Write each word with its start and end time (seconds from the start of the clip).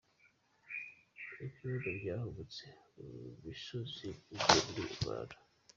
Ibyondo 1.45 1.89
Byahubutse 1.99 2.65
mu 2.95 3.07
misozi 3.45 4.07
byuzura 4.29 4.59
muri 4.67 4.81
rubanda. 4.91 5.35